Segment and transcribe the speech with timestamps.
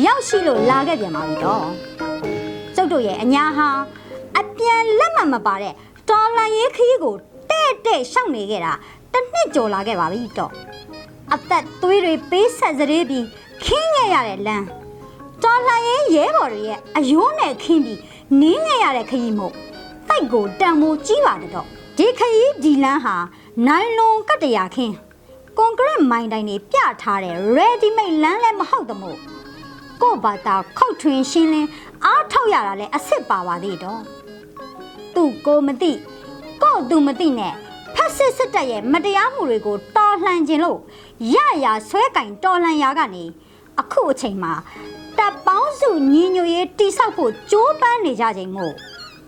[0.00, 1.66] 2ယောက်ရှိလို့လာခဲ့ပြန်ပါပြီတော့
[2.74, 3.68] ကျုပ်တို့ရဲ့အညာဟာ
[4.38, 5.74] အပြန်လက်မှမပါတဲ့
[6.10, 7.14] တော်လန်ရေးခရီးကို
[7.50, 8.72] တဲ့တဲ့ရှောက်နေခဲ့တာ
[9.12, 10.52] တစ်နှစ်ကျော်လာခဲ့ပါပြီတော့
[11.34, 13.26] အသက်သွေးတွေပေးဆက်စရေးပြီး
[13.64, 14.66] ခင်းခဲ့ရတဲ့လမ်း
[15.42, 18.00] တော်လှန်ရေးရဲဘော်တွေရဲ့အယိုးနဲ့ခင်းပြီး
[18.40, 19.54] နင်းခဲ့ရတဲ့ခရီးမို့
[20.08, 23.16] တိုက်ကိုတန်မိုးကြီးပါတော့ဒီခရီးဒီလန်းဟာ
[23.66, 24.94] နိုင်လွန်ကတရာခင်း
[25.56, 29.18] ကွန်ကရစ်မိုင်တိုင်းတွေပြထားတဲ့ ready made လမ်းလည်းမဟုတ်သမို့
[30.02, 31.68] ကို့ဘာသာခောက်ထွင်းရှင်းလင်း
[32.04, 34.00] အားထုတ်ရတာလည်းအစ်စ်ပါပါသေးတော့
[35.14, 35.92] သူ့ကိုမသိ
[36.62, 37.54] ကို့သူမသိနဲ့
[37.94, 40.78] ဖက်စစ်စစ်တပ်ရဲ့မတရားမှုတွေကိုတော်လှန်ခြင်းလို့
[41.34, 43.24] ရရဆွဲကင်တော်လှန်ရာကနေ
[43.80, 44.52] အခုအချိန်မှာ
[45.18, 48.72] တပ်ပေါင်းစုညီညွတ်ရေးတိဆောက်ဖို့ကြိုးပမ်းနေကြချိန်မို့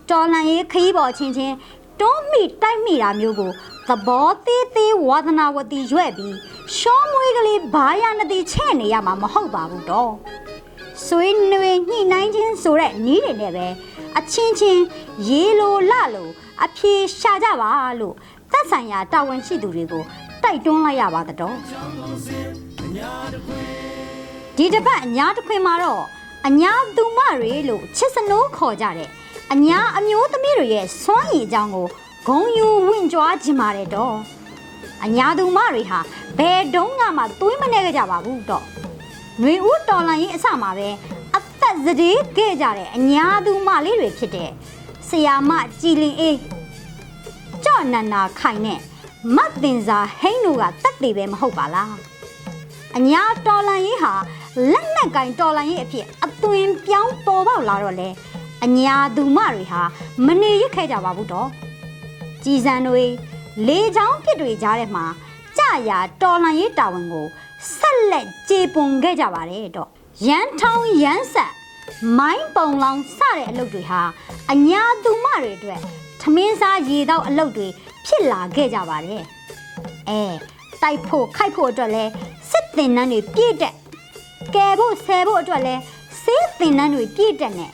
[0.09, 1.55] တော်လှန်ရေးခရီးပေါ်ချင်းချင်း
[1.99, 3.51] တွန်းမိတိုက်မိတာမျိုးကို
[3.87, 6.35] သဘောသေးသေးဝါသနာဝတိရွဲ့ပြီး
[6.77, 10.11] ရှောမွေးကလေးဘာရနတိချဲ့နေရမှာမဟုတ်ပါဘူးတော့
[11.07, 13.67] ဆွေးနွေးညှိနှိုင်းခြင်းဆိုတဲ့နည်းတွေနဲ့ပဲ
[14.17, 14.83] အချင်းချင်း
[15.27, 16.29] ရေလိုလလို
[16.63, 18.15] အဖြေရှာကြပါလို့
[18.51, 20.03] သက်ဆိုင်ရာတာဝန်ရှိသူတွေကို
[20.43, 21.55] တိုက်တွန်းလိုက်ရပါတော့
[24.57, 26.03] ဒီတစ်ပတ်အညာတစ်ခွင်မှာတော့
[26.47, 29.09] အညာသူမတွေလို့ချစ်စနိုးခေါ်ကြတဲ့
[29.53, 31.87] အညာအမျိုးသမီးတွေရဲ့စွမ်းရည်အကြောင်းကို
[32.27, 34.15] ဂုံယူဝင့်ကြွားခြင်းပါတယ်တော့
[35.05, 35.99] အညာသူမတွေဟာ
[36.37, 38.65] ဘယ်တုန်းကမှသွေးမနေကြပါဘူးတော့
[39.41, 40.89] ຫນွေဦးတော်လန်ရင်အစမှာပဲ
[41.35, 44.49] အသက်စတေးခဲ့ကြတဲ့အညာသူမလေးတွေဖြစ်တဲ့
[45.09, 45.51] ဆရာမ
[45.81, 46.37] ကြည်လင်အေး
[47.63, 48.79] ကြော့နန္နာခိုင်နဲ့
[49.35, 51.95] မတ်တင်စာဟိန်းတို့ကတက်တည်ပဲမဟုတ်ပါလား
[52.97, 54.13] အညာတော်လန်ရင်ဟာ
[54.71, 58.09] လက်နက်ကင်တော်လန်ရင်အဖြစ်အသွင်ပြောင်းပေါ်ပေါက်လာတော့လေ
[58.63, 59.81] အညာသူမတွေဟာ
[60.25, 61.49] မနေရခဲ့ကြပါဘူးတော့
[62.43, 63.03] ကြည်စံတွေ
[63.67, 65.05] လေချောင်းဖြစ်တွေကြားထဲမှာ
[65.57, 67.27] ကြာရာတော်လန်ရေးတာဝန်ကို
[67.77, 69.89] ဆက်လက်ကြေပွန်ခဲ့ကြပါတယ်တော့
[70.27, 71.51] ရန်ထောင်းရန်ဆက်
[72.17, 74.01] မိုင်းပုံလောင်စတဲ့အလုပ်တွေဟာ
[74.51, 75.79] အညာသူမတွေအတွက်
[76.21, 77.67] ထမင်းစားရေတော့အလုပ်တွေ
[78.05, 79.23] ဖြစ်လာခဲ့ကြပါတယ်
[80.09, 80.21] အဲ
[80.81, 82.03] တိုက်ဖို့ခိုက်ဖို့အတွက်လဲ
[82.51, 83.73] စစ်တင်နှန်းတွေပြည့်တဲ့
[84.55, 85.75] ကယ်ဖို့ဆယ်ဖို့အတွက်လဲ
[86.23, 87.71] စေးတင်နှန်းတွေပြည့်တဲ့နဲ့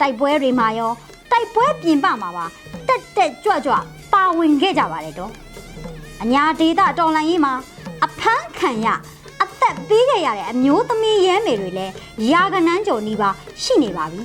[0.00, 0.92] တိုက်ပွဲတွေမှာရော
[1.30, 2.44] တိုက်ပွဲပြင်ပမှာပါ
[2.88, 3.74] တက်တက်ကြွကြွ
[4.12, 5.32] ပါဝင်ခဲ့ကြပါတယ်တော့
[6.22, 7.54] အညာဒေတာတော်လန်ရေးမှာ
[8.04, 8.88] အဖမ်းခံရ
[9.42, 11.92] အသက်ပေးခဲ့ရတဲ့အမျိုးသမီးရဲမေတွေလည်း
[12.30, 13.30] ယာကနန်းကျော်နီးပါ
[13.62, 14.22] ရှိနေပါပြီ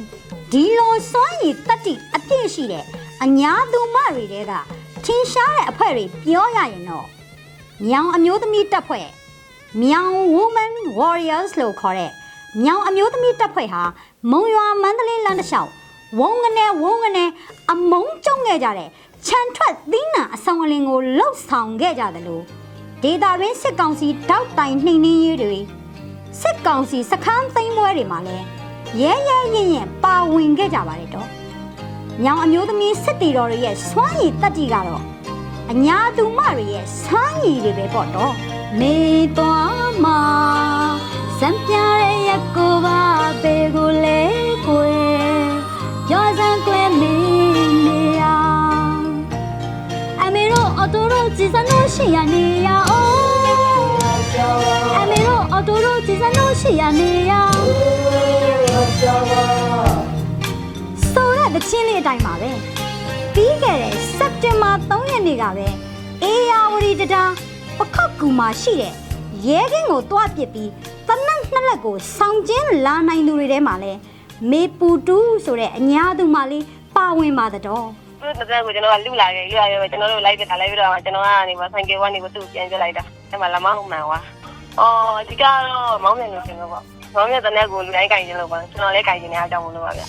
[0.51, 2.83] ဒီလိုစွမ်းရည်တတ္တိအပြည့်ရှိတဲ့
[3.23, 4.51] အညာသူမတွေတဲက
[5.05, 7.07] ထင်ရှားတဲ့အဖွဲတွေပြောရရင်တော့
[7.87, 9.07] မြောင်အမျိုးသမီးတပ်ဖွဲ့
[9.81, 12.11] မြောင် women warriors လို့ခေါ်တဲ့
[12.63, 13.81] မြောင်အမျိုးသမီးတပ်ဖွဲ့ဟာ
[14.31, 15.71] မုံရွာမန္တလေးလမ်းတစ်လျှောက်
[16.19, 17.29] ဝုံငနဲ့ဝုံငနဲ့
[17.71, 18.89] အမုံကျုံခဲ့ကြတဲ့
[19.25, 22.43] ခြံထွက်သီးနှံအဆောင်အလင်ကိုလှုပ်ဆောင်ခဲ့ကြတယ်လို့
[23.03, 25.57] ဒေတာရင်းစစ်ကောင်စီတောက်တိုင်နှိမ်နှင်းရေးတွေ
[26.41, 28.45] စစ်ကောင်စီစခန်းသိမ်းပွဲတွေမှာလည်း
[29.01, 31.27] ရဲရဲရင်ရင်ပါဝင်ခဲ့ကြပါတယ်တော့။
[32.23, 35.03] ညောင်အမျိုးသမီးစစ်တီတော်တွေရဲ့စွမ်းရည်တက်တီကတော့
[35.71, 38.33] အညာသူမတွေရဲ့စွမ်းရည်တွေပဲပေါ့တော့။
[38.79, 38.97] နေ
[39.37, 40.21] သွားမှာ
[41.39, 43.01] စံပြတဲ့ရက်ကိုပါ
[43.41, 44.16] ပေကိုလဲ
[51.01, 53.07] တို့အော်တိုတို့ကြည်စံလို့ရှိရနေရအောင်
[54.95, 57.33] အမေတို့အော်တိုတို့ကြည်စံလို့ရှိရနေရ
[61.11, 62.51] ဆိုတဲ့တချင်းလေးအတိုင်းပါပဲ
[63.33, 65.67] ပြီးခဲ့တဲ့စက်တင်ဘာ3ရက်နေ့ကပဲ
[66.23, 67.23] အေယာဝတီတတာ
[67.77, 68.93] ပခောက်ကူမှာရှိတဲ့
[69.47, 70.69] ရဲကင်းကိုတွားပစ်ပြီး
[71.07, 73.93] တနက်နှစ်လက်ကိုဆောင်းကျင်းလာနိုင်သူတွေထဲမှာလဲ
[74.49, 76.65] မေပူတူဆိုတဲ့အညာသူမလေး
[76.95, 84.19] ပါဝင်ပါတော့ သူ့တစ်သက်ကိုကျွန်တော်ကလူလာခဲ့လူလာခဲ့ပဲကျွန်တော်တို့လိုက်ပြထားလိုက်ပြီးတော့ကျွန်တော်ကနေမဆိုင်ကယ်ကနေမသူ့ပြန်ပြလိုက်တာအဲ့မှာလမဟုတ်မှန်ကွာ
[84.79, 85.59] အော်အဓိကတော့
[86.03, 86.83] မောင်းမြန်လို့ရှင်လို့ပေါ့
[87.15, 90.03] မောင်းမြန်တဲ့နဲ့ကိုလူတိုင်းကြိုင်ခြင်းလို့ပေါ့ကျွန်တော်လည်းကြိုင်ခြင်းနဲ့အကြောင်းမလို့ပါဗျ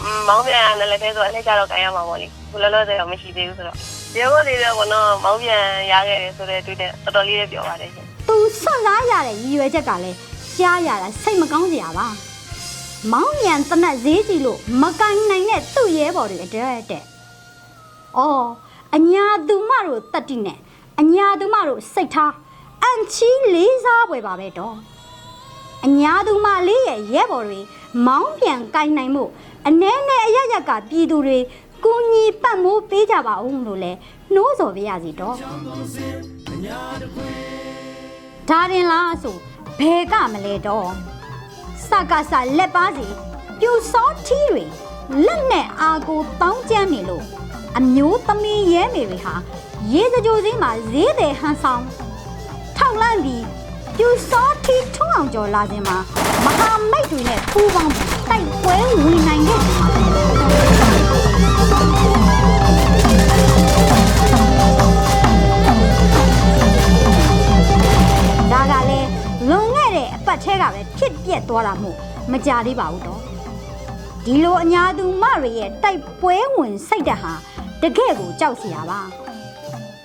[0.00, 3.76] อืมမောင်းမြန်နဲ့လည်းပဲဆိုအလက်ကြတော့ကြိုင်ရမှာပေါ့လေဘယ်လိုလဲဆိုတော့မရှိသေးဘူးဆိုတော့
[4.14, 10.16] ဒီဘက်လေးတော့ကတော့မောင်းမြန်ရခဲ့တယ်ဆိုတဲ့တွေ့တဲ့တော်တော်လေးလည်းပြောပါတယ်ရှင်သူဆွတ်စားရတဲ့ရည်ရွယ်ချက်ကလည်း
[10.54, 12.06] ရှားရတာစိတ်မကောင်းစရာပါ
[13.12, 17.02] မောင်းမြန်တနက်ဈေးကြီးလို့မကန်နိုင်တဲ့သူ့ရဲဘော်တွေအတွက်တဲ့
[18.16, 18.48] အော်
[18.96, 20.58] အညာသူမတို့တတ်တိနဲ့
[21.00, 22.34] အညာသူမတို့စိတ်ထား
[22.82, 24.76] အန်ချီလေးစားပွဲပါပဲတော့
[25.86, 27.60] အညာသူမလေးရဲ့ရဲဘော်တွေ
[28.06, 29.24] မောင်းပြန်ကင်နိုင်မှု
[29.66, 31.38] အ ਨੇ နဲ့အရရက်ကပြည်သူတွေ
[31.84, 33.92] ကူညီပတ်မိုးပေးကြပါဦးလို့လဲ
[34.34, 35.34] နှိုးဆော်ပြရစီတော့
[38.50, 39.36] ဒါရင်လားဆို
[39.78, 40.88] ဘယ်ကမလဲတော့
[41.88, 43.06] စကားစလက်ပါစီ
[43.60, 44.64] ပြူစောထီးတွေ
[45.26, 47.24] လက်နဲ့အာကိုတောင်းကျမ်းနေလို့
[47.80, 49.34] အမျိုးသမီးရဲမေတွေဟာ
[49.92, 51.84] ရေစကြိုစင်းမှာဈေးတယ်ဟန်ဆောင်
[52.76, 53.44] ထောက်လန့်ပြီး
[53.96, 55.96] ပြူစောထီးထုံးအောင်ကျော်လာခြင်းမှာ
[56.44, 59.74] မဟာမိတ်တွေနဲ့ပူးပေါင်းပြီးတိုက်ပွဲဝင်နိုင်ခဲ့တယ်
[68.52, 69.08] ဒါကလည်း
[69.48, 71.96] လွန်ခဲ့တဲ့အပတ်ထဲကပဲဖြစ်ပြက်သွားတာမို့
[72.32, 73.20] မကြသေးပါဘူးတော့
[74.24, 77.34] ဒီလိုအညာသူမတွေရဲ့တိုက်ပွဲဝင်စိတ်ဓာတ်ဟာ
[77.82, 79.00] တကယ့်ကိုကြောက်စရာပါ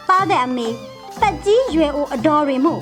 [0.08, 0.68] သားတဲ့အမေ
[1.22, 2.82] တက်ကြီးရွယ်အိုအတော်တွေမို့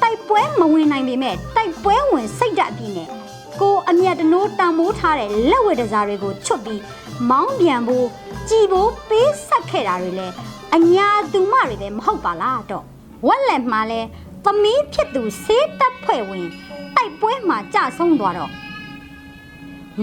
[0.00, 3.08] တိုက်ပွဲမဝင်နိုင်ပေမဲ့တိုက်ပွဲဝင်စိတ်ဓာတ်အပြည့်နဲ့
[3.60, 6.82] ကိုအမျက်တနိုးတန်မိုးထားတဲ့လက်ဝဲတစားတွေကိုချွတ်ပြီး
[7.30, 8.06] မောင်းပြန်ဖို့
[8.48, 10.26] ကြည်ဖို့ပေးဆက်ခဲ့တာတွေလဲ
[10.74, 12.84] အညာသူမတွေပဲမဟုတ်ပါလားတော့
[13.26, 14.00] ဝက်လက်မှာလဲ
[14.44, 16.46] သမီးဖြစ်သူဆေးတက်ဖွဲ့ဝင်
[16.96, 18.50] တိုက်ပွဲမှာကြဆုံးသွားတော့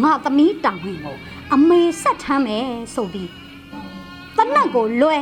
[0.04, 1.18] ငါသမီးတောင်ဝင်ကို
[1.54, 2.66] အမေဆက်ထမ်းမယ်
[2.96, 3.30] ဆိုပြီး
[4.42, 5.18] တနတ်ကိုလွဲ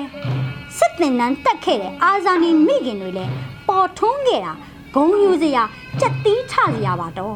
[0.77, 3.25] စစ်တင်နန်းတက်ခဲ့တဲ့အာဇာနည်မိခင်တွေလဲ
[3.67, 4.53] ပေါ်ထွန်းခဲ့တာ
[4.95, 5.63] ဂုံယူစရာ
[5.99, 7.35] ကြက်တီးထစရာပါတော့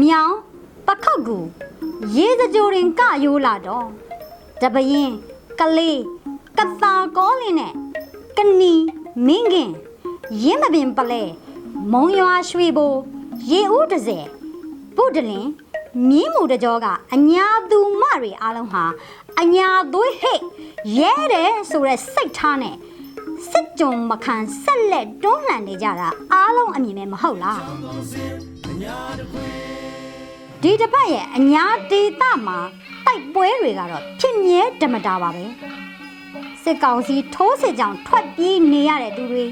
[0.00, 0.34] မြောင်
[0.86, 1.38] ပခောက်ကူ
[2.16, 3.86] ရေစကြိုရင်ကယိုးလာတော့
[4.60, 5.10] တပရင်
[5.60, 6.00] ကလေး
[6.58, 7.72] ကတာကောလင်းနဲ့
[8.36, 8.72] ကနီ
[9.26, 9.70] မင်းခင်
[10.42, 11.22] ရင်းမပင်ပလဲ
[11.92, 12.92] မုံရွာရွှေဘို
[13.50, 14.18] ရေဦးတစ်စဲ
[14.96, 15.46] ဗုဒ္ဓလင်
[16.08, 18.84] မြင်းမူတကြောကအညာသူမတွေအားလုံးဟာ
[19.40, 20.40] အညာသွေးဟဲ့
[20.98, 22.76] ရဲတယ်ဆိုရက်စိတ်ထားနဲ့
[23.50, 27.60] စစ်ကြုံမခံဆက်လက်တွန်းလှန်နေကြတာအားလုံးအမြင်နဲ့မဟုတ်လား
[30.62, 32.58] ဒီတစ်ပတ်ရဲ့အညာဒေတာမှာ
[33.06, 35.44] တိုက်ပွဲတွေကတော့ဖြစ်မြဲဓမ္မတာပါပဲ
[36.62, 39.44] စစ်ကောင်စီထိုးစစ်ကြောင်ထွက်ပြေးနေရတဲ့သူတွေ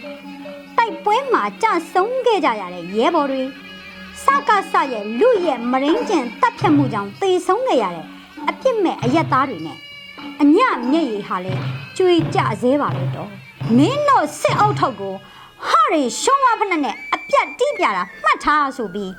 [0.76, 3.42] တိုက်ပွဲမှာကြဆုံးခဲ့ကြရတဲ့ရဲဘော်တွေ
[4.24, 8.06] စကားဆရဲ့လူရဲ့မရင်းကျင်တပ်ဖြတ်မှုကြောင့်သေဆုံးခဲ့ရတဲ့
[8.48, 9.78] အပြစ်မဲ့အရက်သားတွေနဲ့
[10.40, 10.58] အည
[10.90, 11.52] မျက်ရည်ဟာလဲ
[11.96, 13.30] ကျွေကြဆဲပါပဲတော့
[13.76, 15.14] မင်းတို့စစ်အုပ်ထုပ်ကို
[15.66, 19.12] ဟာရီရှုံးဝဖက်နဲ့အပြတ်တိပြတာမှတ်ထားဆိုပြီး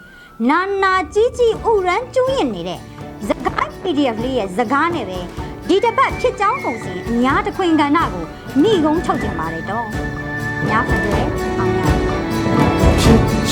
[0.50, 2.80] နာနာကြီးကြီးဥရန်ကျူးရင်နေတဲ့
[3.28, 5.20] ဇကိုင်း PDF လေးရဲ့ဇကားနဲ့ပဲ
[5.68, 8.26] ဒီတစ်ပတ်ဖြစ်ကြောင်းပုံစံအများတခွင်ကဏ္ဍကို
[8.64, 9.88] ဏိကုံးချုပ်တင်ပါတယ်တော့
[10.70, 11.51] ညာဖက်တယ်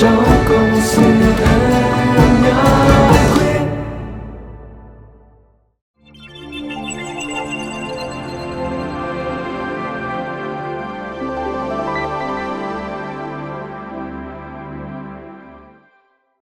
[0.00, 0.80] အောင်
[1.56, 1.59] ရ